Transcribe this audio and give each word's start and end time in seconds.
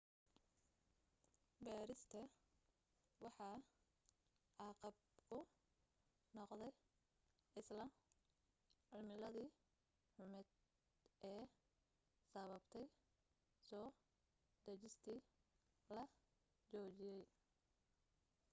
baadhista 1.65 2.19
waxa 3.23 3.47
caqab 4.57 4.95
ku 5.27 5.37
noqday 6.35 6.71
isla 7.61 7.85
cimiladii 8.87 9.49
xumayd 10.13 10.47
ee 11.31 11.43
sababtay 12.31 12.85
soo 13.67 13.87
degistii 14.65 15.19
la 15.95 16.03
joojiyay 16.69 17.23